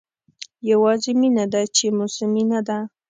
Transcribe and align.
یوازې 0.71 1.11
مینه 1.19 1.45
ده 1.53 1.61
چې 1.75 1.85
موسمي 1.97 2.43
نه 2.51 2.59
ده. 2.67 2.79